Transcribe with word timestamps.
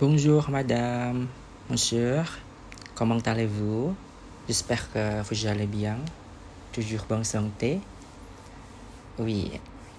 Bonjour 0.00 0.48
madame, 0.48 1.26
monsieur, 1.68 2.22
comment 2.94 3.18
allez-vous? 3.18 3.96
J'espère 4.46 4.92
que 4.92 5.22
vous 5.22 5.46
allez 5.48 5.66
bien, 5.66 5.96
toujours 6.72 7.04
bonne 7.08 7.24
santé. 7.24 7.80
Oui, 9.18 9.50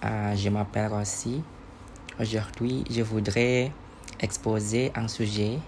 euh, 0.06 0.36
je 0.38 0.48
m'appelle 0.48 0.94
aussi. 0.94 1.44
Aujourd'hui, 2.18 2.86
je 2.90 3.02
voudrais 3.02 3.74
exposer 4.22 4.94
un 4.96 5.10
sujet 5.10 5.60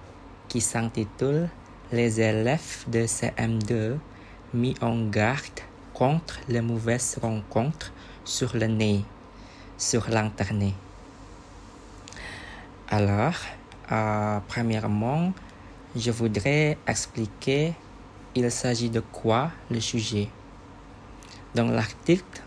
qui 0.48 0.61
s'intitule 0.61 1.50
Les 1.91 2.21
élèves 2.21 2.86
de 2.88 3.02
CM2 3.02 3.98
mis 4.54 4.75
en 4.79 5.09
garde 5.09 5.59
contre 5.93 6.39
les 6.48 6.61
mauvaises 6.61 7.20
rencontres 7.21 7.91
sur 8.23 8.55
le 8.55 8.68
nez, 8.68 9.04
sur 9.77 10.09
l'Internet. 10.09 10.73
Alors, 12.88 13.36
euh, 13.92 14.39
premièrement, 14.48 15.34
je 15.95 16.12
voudrais 16.12 16.77
expliquer 16.88 17.73
il 18.36 18.49
s'agit 18.49 18.90
de 18.90 19.02
quoi 19.02 19.52
le 19.70 19.82
sujet. 19.82 20.30
Dans 21.54 21.66
l'article, 21.68 22.41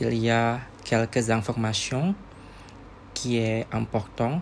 il 0.00 0.14
y 0.14 0.30
a 0.30 0.60
quelques 0.84 1.28
informations 1.28 2.14
qui 3.12 3.36
est 3.36 3.66
important. 3.72 4.40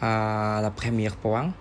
À 0.00 0.58
la 0.60 0.70
première 0.72 1.14
point, 1.14 1.52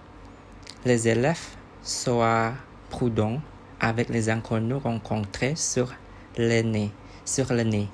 les 0.83 1.07
élèves 1.07 1.55
soient 1.83 2.53
prudents 2.89 3.39
avec 3.79 4.09
les 4.09 4.29
inconnus 4.29 4.81
rencontrés 4.83 5.55
sur 5.55 5.93
nez, 6.39 6.91
sur 7.25 7.53
nez, 7.53 7.87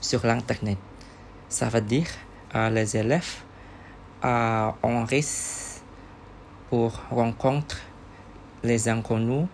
sur 0.00 0.24
l'internet. 0.24 0.78
Ça 1.48 1.68
veut 1.68 1.80
dire 1.80 2.06
euh, 2.54 2.70
les 2.70 2.96
élèves 2.96 3.42
ont 4.22 5.04
risque 5.04 5.82
pour 6.68 6.92
rencontrer 7.10 7.80
les 8.62 8.88
inconnus 8.88 9.46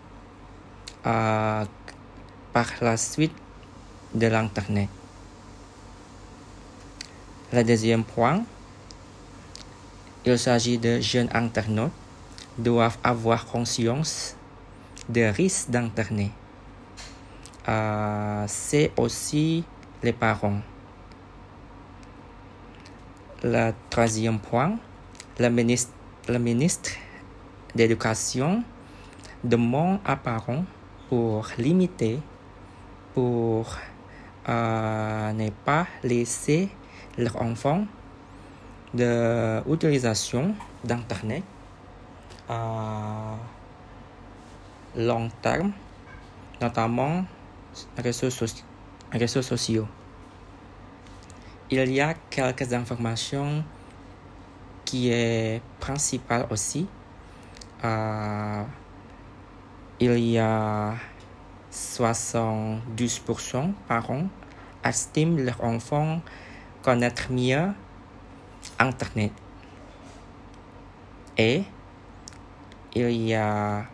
par 1.03 1.77
la 2.81 2.97
suite 2.97 3.35
de 4.15 4.27
l'Internet. 4.27 4.89
Le 7.53 7.63
deuxième 7.63 8.03
point, 8.03 8.43
il 10.25 10.39
s'agit 10.39 10.79
de 10.79 11.01
jeunes 11.01 11.29
internautes 11.33 11.93
doivent 12.59 12.99
avoir 13.05 13.47
conscience 13.47 14.35
des 15.09 15.31
risques 15.31 15.71
d'Internet. 15.71 16.31
Euh, 17.69 18.45
C'est 18.49 18.93
aussi 18.97 19.65
les 20.03 20.13
parents. 20.13 20.61
Le 23.43 23.73
troisième 23.91 24.39
point, 24.39 24.79
le 25.39 25.51
ministre, 25.51 25.93
ministre 26.39 26.93
d'Éducation 27.75 28.63
demande 29.45 29.99
à 30.07 30.17
parents 30.17 30.65
pour 31.11 31.47
limiter, 31.59 32.19
pour 33.13 33.77
euh, 34.49 35.33
ne 35.33 35.51
pas 35.51 35.87
laisser 36.03 36.71
leurs 37.19 37.37
enfants 37.43 37.85
de 38.95 39.61
l'utilisation 39.69 40.55
d'Internet 40.83 41.45
à 42.49 43.37
long 44.97 45.29
terme, 45.43 45.73
notamment 46.63 47.27
réseaux, 47.99 48.31
soci 48.31 48.65
réseaux 49.13 49.43
sociaux. 49.43 49.87
Il 51.69 51.93
y 51.93 52.01
a 52.01 52.15
quelques 52.31 52.73
informations 52.73 53.65
qui 54.85 55.11
est 55.11 55.61
principale 55.81 56.47
aussi. 56.51 56.87
Euh, 57.85 58.63
il 59.99 60.17
y 60.17 60.39
a 60.39 60.95
72% 61.73 63.73
par 63.89 64.11
an 64.11 64.29
estiment 64.85 65.39
leurs 65.39 65.65
enfants 65.65 66.21
connaître 66.83 67.33
mieux 67.33 67.73
Internet. 68.79 69.33
Et 71.37 71.65
il 72.95 73.11
y 73.11 73.35
a 73.35 73.87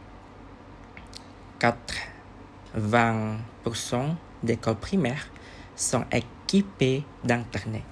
80% 1.59 4.15
d'écoles 4.43 4.77
primaires 4.77 5.31
sont 5.75 6.05
d'Internet. 7.25 7.83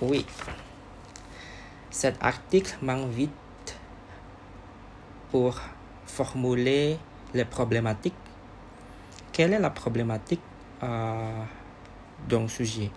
Oui, 0.00 0.24
cet 1.90 2.22
article 2.22 2.78
m'invite 2.80 3.30
pour 5.32 5.58
formuler 6.06 6.98
les 7.34 7.44
problématiques. 7.44 8.14
Quelle 9.32 9.54
est 9.54 9.58
la 9.58 9.70
problématique 9.70 10.40
euh, 10.82 11.44
le 12.28 12.48
sujet? 12.48 12.90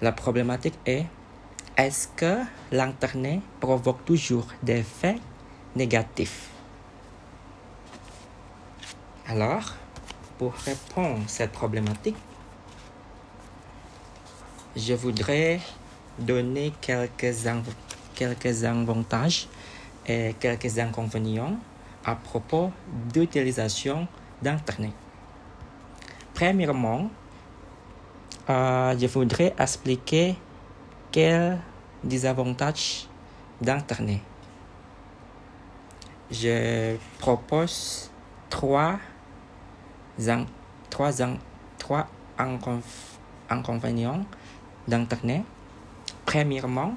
La 0.00 0.12
problématique 0.12 0.78
est 0.86 1.06
est-ce 1.76 2.08
que 2.14 2.44
l'Internet 2.70 3.40
provoque 3.60 4.04
toujours 4.04 4.46
des 4.62 4.78
effets 4.78 5.18
négatifs? 5.74 6.50
Alors, 9.26 9.72
pour 10.38 10.54
répondre 10.54 11.20
à 11.24 11.28
cette 11.28 11.52
problématique, 11.52 12.16
je 14.76 14.94
voudrais 14.94 15.60
donner 16.18 16.72
quelques, 16.80 17.34
quelques 18.14 18.64
avantages 18.64 19.48
et 20.06 20.34
quelques 20.38 20.78
inconvénients 20.78 21.56
à 22.04 22.14
propos 22.14 22.72
d'utilisation 23.12 24.06
d'Internet. 24.40 24.92
Premièrement, 26.34 27.10
euh, 28.50 28.98
je 28.98 29.06
voudrais 29.06 29.54
expliquer 29.58 30.36
quels 31.10 31.58
désavantages 32.02 33.06
d'Internet. 33.60 34.20
Je 36.30 36.96
propose 37.18 38.10
trois, 38.48 38.98
trois, 40.90 41.10
trois 41.78 42.08
inconvénients 43.48 44.24
d'Internet. 44.86 45.42
Premièrement, 46.24 46.94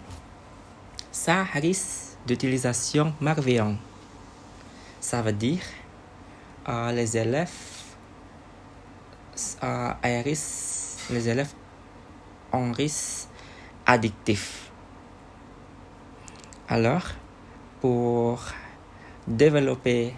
ça 1.12 1.44
risque 1.44 2.18
d'utilisation 2.26 3.14
malveillante. 3.22 3.78
Ça 5.00 5.22
veut 5.22 5.34
dire 5.34 5.62
euh, 6.68 6.92
les 6.92 7.18
élèves 7.18 7.52
euh, 9.64 9.94
risque, 10.24 11.10
les 11.12 11.30
élèves 11.30 11.54
ont 12.52 12.72
risque 12.72 13.28
addictif. 13.86 14.72
Alors, 16.68 17.04
pour 17.82 18.40
développer 19.28 20.16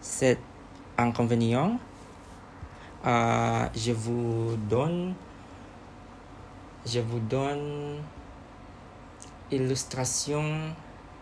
cet 0.00 0.40
inconvénient, 0.98 1.78
euh, 3.06 3.66
je 3.74 3.92
vous 3.92 4.56
donne 4.68 5.14
je 6.84 7.00
vous 7.00 7.20
donne 7.20 7.98
illustration 9.50 10.42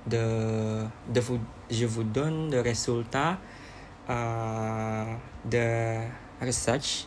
de, 0.07 0.85
de 1.13 1.21
vous, 1.21 1.39
je 1.71 1.87
vous 1.87 2.05
donne 2.05 2.51
le 2.51 2.61
résultat 2.61 3.39
euh, 4.09 5.05
de 5.45 5.99
recherche 6.41 7.07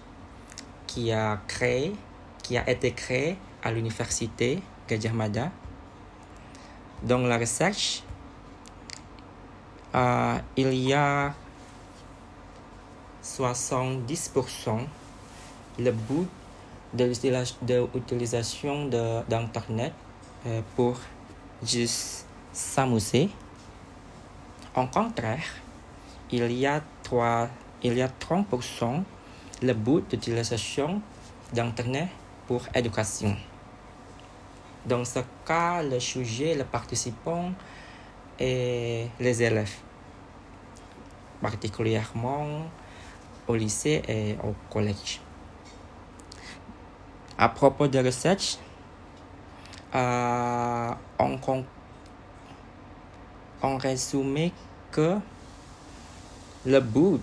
qui 0.88 1.12
a 1.12 1.40
créé 1.48 1.96
qui 2.44 2.58
a 2.58 2.70
été 2.70 2.92
créé 2.92 3.38
à 3.64 3.72
l'université 3.72 4.62
Gajah 4.88 5.14
Mada. 5.14 5.52
Dans 7.04 7.20
la 7.20 7.38
recherche, 7.38 8.04
euh, 9.96 10.38
il 10.58 10.74
y 10.74 10.94
a 10.94 11.34
70% 13.38 14.80
le 15.80 15.92
but 15.92 16.28
de 16.94 17.06
l'utilisation 17.06 18.86
d'Internet 19.30 19.94
euh, 20.48 20.62
pour 20.76 21.00
juste 21.64 22.26
s'amuser. 22.52 23.30
En 24.76 24.88
contraire, 24.88 25.44
il 26.32 26.52
y 26.52 26.66
a 26.66 26.82
3, 27.04 27.50
il 27.84 27.94
y 27.94 28.02
a 28.02 28.08
30% 28.08 29.04
le 29.62 29.74
but 29.74 30.10
d'utilisation 30.10 31.02
d'Internet 31.54 32.08
pour 32.48 32.64
éducation. 32.74 33.36
Dans 34.86 35.06
ce 35.06 35.20
cas, 35.46 35.84
le 35.84 36.00
sujet, 36.00 36.56
le 36.56 36.64
participant 36.64 37.52
et 38.40 39.08
les 39.20 39.44
élèves, 39.44 39.76
particulièrement 41.42 42.66
au 43.50 43.56
lycée 43.56 44.02
et 44.08 44.38
au 44.44 44.54
collège. 44.72 45.20
À 47.38 47.50
propos 47.50 47.88
de 47.88 48.00
recherche, 48.00 48.58
euh, 49.96 50.92
en, 51.18 51.64
en 53.64 53.78
résumé 53.78 54.54
que 54.92 55.16
le 56.66 56.80
but 56.80 57.22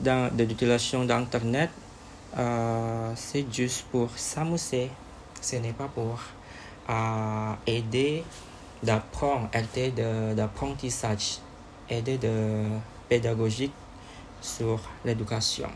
de 0.00 0.44
l'utilisation 0.44 1.04
d'Internet, 1.04 1.70
euh, 2.36 3.12
c'est 3.14 3.46
juste 3.52 3.86
pour 3.92 4.10
s'amuser. 4.16 4.90
Ce 5.40 5.56
n'est 5.56 5.72
pas 5.72 5.88
pour 5.88 6.18
euh, 6.90 7.52
aider 7.66 8.24
d'apprendre, 8.82 9.48
aider 9.52 9.92
d'apprentissage, 10.34 11.38
aider 11.88 12.18
de 12.18 12.64
pédagogique 13.08 13.72
sur 14.40 14.80
l'éducation. 15.04 15.70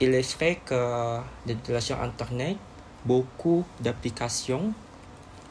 Il 0.00 0.14
est 0.14 0.36
vrai 0.36 0.60
que 0.64 1.18
l'utilisation 1.46 2.00
Internet, 2.00 2.56
beaucoup 3.04 3.64
d'applications 3.80 4.72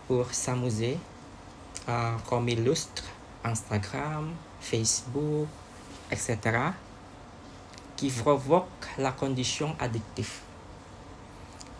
pour 0.08 0.34
s'amuser, 0.34 0.98
euh, 1.90 2.12
comme 2.30 2.48
illustre 2.48 3.04
Instagram, 3.44 4.32
Facebook, 4.60 5.48
etc., 6.12 6.38
qui 7.96 8.10
provoquent 8.10 8.88
la 8.98 9.12
condition 9.12 9.76
addictive. 9.80 10.32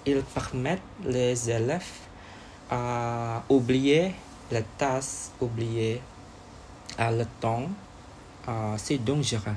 Ils 0.06 0.24
permettent 0.24 0.82
les 1.04 1.50
élèves 1.50 2.08
à 2.70 3.44
oublier 3.50 4.14
les 4.52 4.64
tâches, 4.78 5.30
oublier 5.40 6.02
le 6.98 7.24
temps. 7.40 7.70
C'est 8.78 9.04
dangereux. 9.04 9.56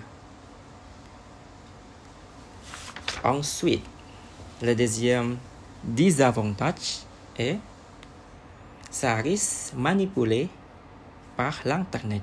Ensuite, 3.22 3.84
le 4.62 4.74
deuxième 4.74 5.36
désavantage 5.84 7.04
est 7.38 7.58
ça 8.90 9.14
risque 9.14 9.72
manipulé 9.76 10.48
par 11.36 11.60
l'Internet. 11.64 12.22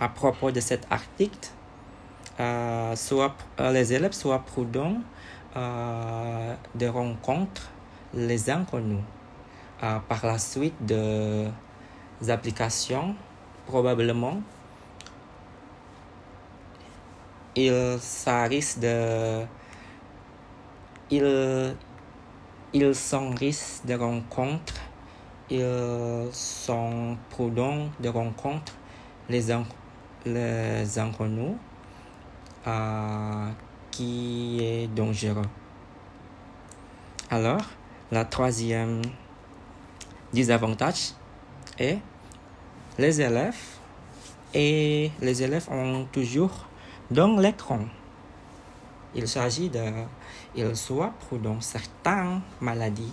À 0.00 0.08
propos 0.08 0.50
de 0.50 0.60
cet 0.60 0.86
article, 0.90 1.50
euh, 2.40 2.94
euh, 3.60 3.72
les 3.72 3.92
élèves 3.92 4.12
soient 4.12 4.38
prudents 4.38 4.96
euh, 5.56 6.54
de 6.74 6.86
rencontrer 6.86 7.68
les 8.14 8.48
inconnus. 8.48 9.02
par 9.80 10.26
la 10.26 10.38
suite 10.38 10.74
des 10.84 11.50
applications, 12.28 13.14
probablement, 13.66 14.40
de 18.78 19.44
ils, 21.10 21.74
ils 22.72 22.94
sont 22.94 23.30
de 23.86 23.94
rencontre, 23.94 24.74
ils 25.50 26.28
sont 26.32 27.16
prudents 27.30 27.88
de 28.00 28.08
rencontre 28.08 28.74
les, 29.28 29.46
les 30.26 30.98
inconnus 30.98 31.56
euh, 32.66 33.50
qui 33.90 34.58
est 34.62 34.86
dangereux. 34.88 35.42
Alors, 37.30 37.62
la 38.10 38.24
troisième 38.24 39.02
désavantage 40.32 41.12
est 41.78 41.98
les 42.98 43.20
élèves 43.20 43.56
et 44.54 45.10
les 45.20 45.42
élèves 45.42 45.68
ont 45.70 46.06
toujours 46.10 46.68
dans 47.10 47.36
l'écran. 47.36 47.80
Il 49.14 49.26
s'agit 49.26 49.68
de 49.70 49.80
il 50.54 50.76
soit 50.76 51.12
prudent 51.20 51.60
certaines 51.60 52.40
maladies 52.60 53.12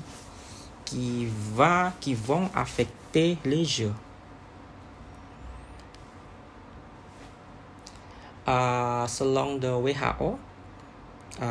qui, 0.83 1.27
va, 1.53 1.91
qui 1.99 2.13
vont 2.13 2.49
affecter 2.55 3.37
les 3.45 3.65
jeux. 3.65 3.93
Uh, 8.47 9.07
selon 9.07 9.57
le 9.57 9.73
WHO, 9.73 10.37
uh, 11.41 11.45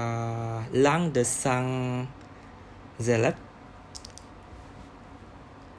l'un 0.72 1.08
de 1.08 1.24
100 1.24 2.06
élèves 3.00 3.34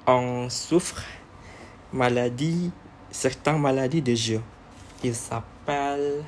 en 0.06 0.50
souffre 0.50 1.04
maladie, 1.94 2.72
certaines 3.12 3.60
maladies 3.60 4.02
de 4.02 4.14
jeu. 4.14 4.42
Il 5.04 5.16
s'appelle 5.16 6.26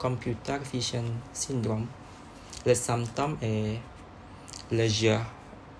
Computer 0.00 0.56
Vision 0.72 1.04
Syndrome. 1.30 1.86
Le 2.64 2.74
symptôme 2.74 3.36
est 3.42 3.78
le 4.72 4.88
jeu 4.88 5.18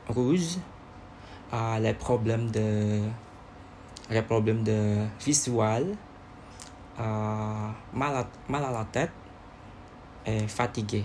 rouge, 0.09 0.59
euh, 1.55 1.79
les 1.79 1.95
problèmes 1.95 2.51
de 2.51 3.01
les 4.11 4.23
problèmes 4.23 4.63
de 4.63 5.07
visuel, 5.25 5.97
mal, 6.99 8.15
à, 8.17 8.27
mal 8.49 8.65
à 8.65 8.71
la 8.73 8.85
tête 8.85 9.13
et 10.27 10.47
fatigué. 10.49 11.05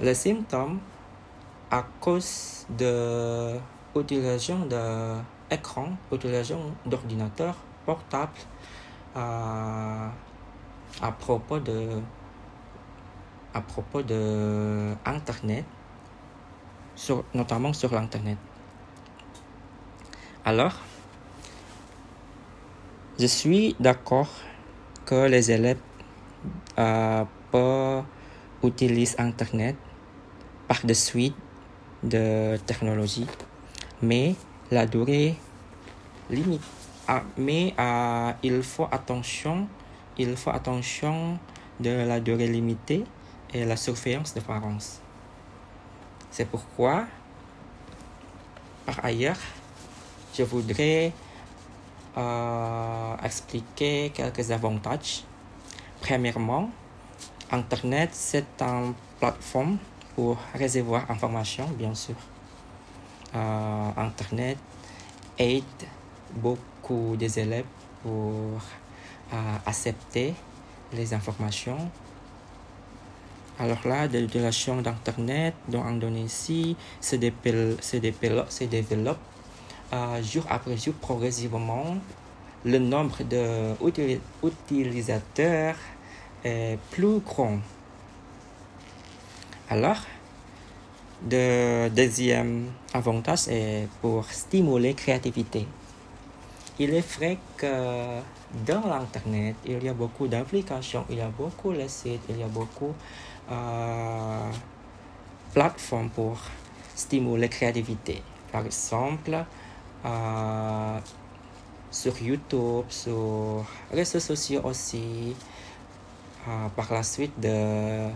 Les 0.00 0.14
symptômes 0.14 0.80
à 1.70 1.82
cause 2.00 2.66
de 2.68 3.56
l'utilisation 3.94 4.66
d'écran, 4.66 5.92
utilisation 6.12 6.74
d'ordinateur 6.84 7.56
portable 7.86 8.32
à 11.02 11.12
propos 11.12 11.58
de 11.58 12.00
à 13.54 13.62
propos 13.62 14.02
de 14.02 14.92
Internet, 15.06 15.64
sur, 16.94 17.24
notamment 17.32 17.72
sur 17.72 17.90
l'Internet. 17.94 18.36
Alors, 20.44 20.74
je 23.18 23.24
suis 23.26 23.74
d'accord 23.80 24.28
que 25.06 25.26
les 25.26 25.50
élèves 25.50 25.80
euh, 26.78 27.24
peuvent 27.50 28.04
utiliser 28.62 29.18
Internet 29.18 29.76
par 30.68 30.84
de 30.84 30.92
suite 30.92 31.34
de 32.02 32.58
technologie, 32.66 33.26
mais 34.02 34.34
la 34.70 34.84
durée 34.84 35.36
limite. 36.28 36.60
Ah, 37.08 37.22
mais 37.38 37.72
euh, 37.78 38.32
il 38.42 38.62
faut 38.62 38.88
attention, 38.90 39.66
il 40.18 40.36
faut 40.36 40.50
attention 40.50 41.38
de 41.80 41.90
la 41.90 42.20
durée 42.20 42.48
limitée 42.48 43.04
et 43.52 43.64
la 43.64 43.76
surveillance 43.76 44.34
de 44.34 44.40
parents. 44.40 44.78
C'est 46.30 46.46
pourquoi, 46.46 47.04
par 48.84 49.04
ailleurs, 49.04 49.38
je 50.36 50.42
voudrais 50.42 51.12
euh, 52.16 53.16
expliquer 53.22 54.10
quelques 54.14 54.50
avantages. 54.50 55.24
Premièrement, 56.00 56.70
Internet, 57.50 58.10
c'est 58.12 58.60
une 58.60 58.94
plateforme 59.20 59.78
pour 60.14 60.38
recevoir 60.58 61.10
information, 61.10 61.66
bien 61.68 61.94
sûr. 61.94 62.16
Euh, 63.34 63.90
Internet 63.96 64.58
aide 65.38 65.62
beaucoup 66.34 67.16
des 67.16 67.38
élèves 67.38 67.66
pour 68.02 68.60
euh, 69.32 69.56
accepter 69.66 70.34
les 70.92 71.14
informations 71.14 71.90
alors 73.58 73.86
là, 73.86 74.06
de 74.06 74.18
l'utilisation 74.18 74.82
d'Internet 74.82 75.54
dans 75.68 75.82
Indonésie 75.82 76.76
se 77.00 77.16
développe, 77.16 77.80
se 77.80 77.96
développe, 77.96 78.50
se 78.50 78.64
développe 78.64 79.18
euh, 79.94 80.22
jour 80.22 80.44
après 80.50 80.76
jour 80.76 80.92
progressivement. 80.94 81.96
Le 82.66 82.78
nombre 82.78 83.22
d'utilisateurs 84.42 85.76
est 86.44 86.78
plus 86.90 87.20
grand. 87.20 87.60
Alors, 89.70 90.02
le 91.30 91.88
deuxième 91.88 92.66
avantage 92.92 93.48
est 93.48 93.88
pour 94.02 94.26
stimuler 94.30 94.88
la 94.88 94.94
créativité. 94.94 95.66
Il 96.78 96.92
est 96.92 97.16
vrai 97.16 97.38
que 97.56 98.20
dans 98.66 98.86
l'Internet, 98.86 99.56
il 99.64 99.82
y 99.82 99.88
a 99.88 99.94
beaucoup 99.94 100.28
d'applications, 100.28 101.06
il 101.08 101.16
y 101.16 101.20
a 101.22 101.28
beaucoup 101.28 101.72
de 101.72 101.88
sites, 101.88 102.20
il 102.28 102.38
y 102.38 102.42
a 102.42 102.48
beaucoup 102.48 102.92
euh, 103.50 104.50
plateformes 105.54 106.10
pour 106.10 106.36
stimuler 106.94 107.40
la 107.40 107.48
créativité. 107.48 108.22
Par 108.52 108.66
exemple, 108.66 109.42
euh, 110.04 110.98
sur 111.90 112.20
YouTube, 112.20 112.84
sur 112.90 113.64
les 113.90 113.98
réseaux 114.00 114.20
sociaux 114.20 114.60
aussi, 114.64 115.34
euh, 116.46 116.68
par 116.76 116.92
la 116.92 117.02
suite 117.02 117.40
de 117.40 118.08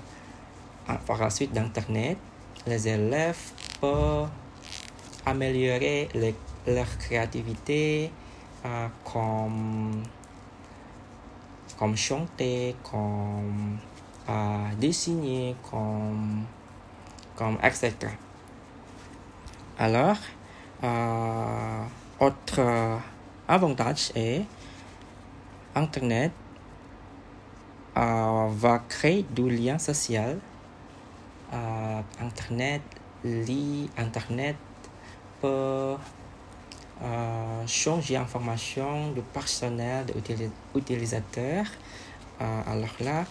par 1.06 1.18
la 1.18 1.30
suite 1.30 1.52
d'Internet, 1.52 2.18
les 2.66 2.88
élèves 2.88 3.52
peuvent 3.80 4.28
améliorer 5.24 6.08
leur 6.66 6.98
créativité 6.98 8.10
comme, 9.04 10.02
comme 11.78 11.96
chanter, 11.96 12.76
comme 12.82 13.78
dessiner 14.78 15.56
comme, 15.70 16.44
comme 17.36 17.58
etc. 17.62 17.94
Alors, 19.78 20.18
euh, 20.84 21.84
autre 22.20 23.00
avantage 23.48 24.12
est 24.14 24.44
Internet 25.74 26.32
euh, 27.96 28.48
va 28.50 28.78
créer 28.88 29.24
du 29.30 29.50
lien 29.50 29.78
social. 29.78 30.38
Euh, 31.52 32.00
Internet, 32.20 32.82
lit, 33.24 33.90
Internet 33.96 34.56
peut 35.40 35.96
euh, 37.02 37.66
changer 37.66 38.16
information 38.16 39.12
du 39.12 39.22
personnel 39.22 40.06
de 40.06 40.12
l'utilisateur. 40.74 41.64
Euh, 42.40 42.62
alors 42.66 42.94
là, 43.00 43.24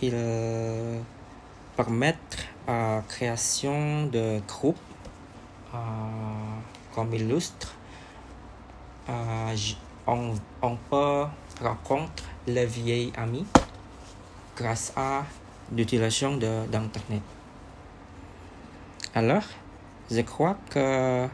il 0.00 0.14
permet 1.76 2.16
la 2.66 3.02
création 3.08 4.06
de 4.06 4.40
groupes 4.46 4.76
euh, 5.74 5.78
comme 6.94 7.12
illustre. 7.12 7.74
On, 10.06 10.34
on, 10.62 10.76
peut 10.90 11.24
rencontrer 11.62 12.26
les 12.46 12.66
vieilles 12.66 13.12
amis 13.16 13.46
grâce 14.56 14.92
à 14.96 15.24
l'utilisation 15.72 16.36
d'Internet. 16.36 17.22
Alors, 19.14 19.42
je 20.10 20.20
crois 20.20 20.56
que 20.70 21.26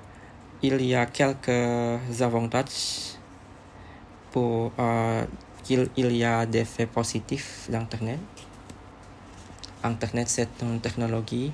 il 0.67 0.81
y 0.81 0.95
a 0.95 1.05
quelques 1.05 2.23
avantages 2.23 3.19
pour 4.33 4.73
euh, 4.79 5.25
qu'il 5.63 5.91
il 5.95 6.17
y 6.17 6.25
a 6.25 6.47
des 6.47 6.61
effets 6.61 6.87
positifs 6.87 7.69
d'Internet. 7.69 8.19
Internet, 9.83 10.29
c'est 10.31 10.49
une 10.63 10.81
technologie 10.81 11.53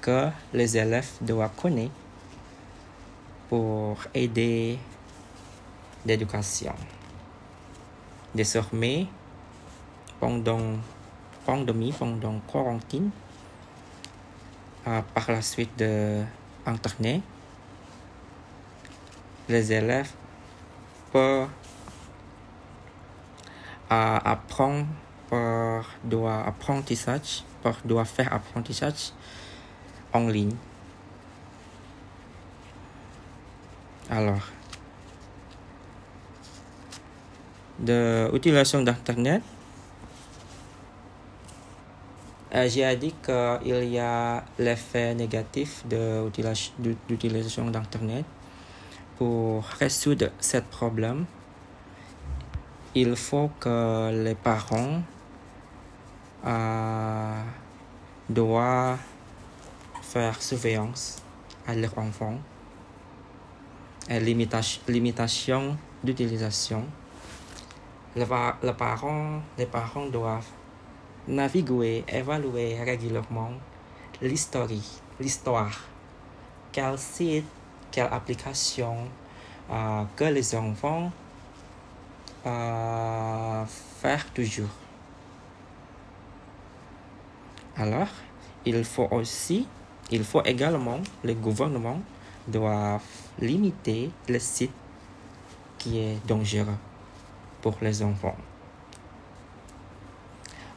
que 0.00 0.28
les 0.52 0.76
élèves 0.76 1.10
doivent 1.20 1.50
connaître 1.56 1.90
pour 3.48 3.98
aider 4.14 4.78
l'éducation. 6.06 6.74
Désormais, 8.32 9.08
pendant 10.20 10.78
pandémie, 11.44 11.92
pendant 11.92 12.38
quarantaine, 12.46 13.10
euh, 14.86 15.00
par 15.12 15.32
la 15.32 15.42
suite 15.42 15.76
de 15.76 16.22
Internet, 16.64 17.22
les 19.48 19.72
élèves 19.72 20.10
peuvent 21.12 21.48
euh, 23.90 24.18
apprendre 24.24 24.86
par 25.30 25.96
apprentissage, 26.46 27.44
par 27.62 27.76
faire 28.06 28.32
apprentissage 28.32 29.12
en 30.12 30.28
ligne. 30.28 30.54
Alors, 34.10 34.48
de 37.78 38.30
l'utilisation 38.32 38.82
d'Internet, 38.82 39.42
euh, 42.54 42.68
j'ai 42.68 42.96
dit 42.96 43.14
qu'il 43.22 43.84
y 43.90 43.98
a 43.98 44.42
l'effet 44.58 45.14
négatif 45.14 45.86
de 45.86 46.30
l'utilisation 47.08 47.70
d'Internet. 47.70 48.24
Pour 49.18 49.64
résoudre 49.64 50.30
ce 50.38 50.58
problème, 50.58 51.24
il 52.94 53.16
faut 53.16 53.50
que 53.58 54.12
les 54.12 54.36
parents 54.36 55.02
euh, 56.46 57.42
doivent 58.28 58.98
faire 60.02 60.40
surveillance 60.40 61.20
à 61.66 61.74
leurs 61.74 61.98
enfants 61.98 62.38
et 64.08 64.20
limitation, 64.20 65.76
d'utilisation. 66.04 66.84
Parents, 68.78 69.42
les 69.58 69.66
parents 69.66 70.06
doivent 70.06 70.46
naviguer, 71.26 72.04
évaluer 72.06 72.80
régulièrement 72.80 73.50
l'histoire, 74.22 74.68
l'histoire, 75.18 75.76
quel 76.70 76.96
site, 76.98 77.44
quelle 77.90 78.08
application 78.12 78.96
euh, 79.70 80.04
que 80.16 80.24
les 80.24 80.54
enfants 80.54 81.10
euh, 82.46 83.64
faire 84.00 84.24
toujours. 84.32 84.68
Alors, 87.76 88.08
il 88.64 88.84
faut 88.84 89.08
aussi, 89.10 89.66
il 90.10 90.24
faut 90.24 90.42
également, 90.44 91.00
le 91.22 91.34
gouvernement 91.34 92.00
doit 92.46 93.00
limiter 93.40 94.10
le 94.28 94.38
site 94.38 94.72
qui 95.78 95.98
est 95.98 96.26
dangereux 96.26 96.76
pour 97.62 97.76
les 97.80 98.02
enfants. 98.02 98.36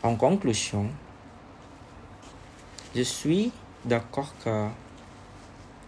En 0.04 0.16
conclusion, 0.16 0.90
je 2.96 3.02
suis 3.04 3.52
d'accord 3.86 4.34
que 4.44 4.68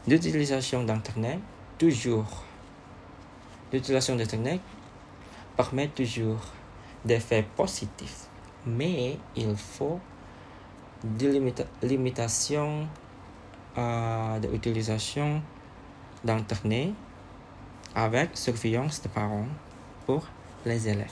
l'utilisation 0.07 0.83
d'Internet, 0.83 1.39
toujours, 1.77 2.43
l'utilisation 3.72 4.15
d'Internet 4.15 4.62
permet 5.55 5.88
toujours 5.88 6.41
d'effets 7.05 7.45
positifs, 7.55 8.27
mais 8.65 9.17
il 9.36 9.55
faut 9.55 10.00
des 11.03 11.39
limitations 11.81 12.88
euh, 13.77 14.39
de 14.39 14.48
l'utilisation 14.48 15.41
d'Internet 16.24 16.93
avec 17.95 18.38
surveillance 18.38 19.01
de 19.01 19.10
parents 19.10 19.48
pour 20.05 20.25
les 20.65 20.88
élèves. 20.88 21.12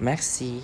Merci. 0.00 0.62